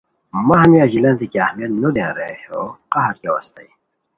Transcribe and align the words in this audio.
مہ 0.47 0.55
ہمی 0.61 0.77
اژیلیانتے 0.85 1.25
کیہ 1.31 1.43
اہمیت 1.45 1.71
نو 1.81 1.89
دویان 1.95 2.13
رے 2.17 2.29
ہو 2.47 2.59
قہر 2.91 3.15
گیاؤ 3.21 3.35
استائے 3.39 3.69